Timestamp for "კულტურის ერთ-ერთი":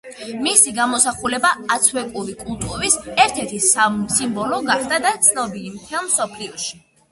2.39-3.61